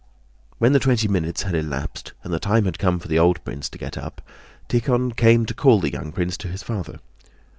[0.57, 3.69] When the twenty minutes had elapsed and the time had come for the old prince
[3.69, 4.19] to get up,
[4.67, 6.97] Tíkhon came to call the young prince to his father.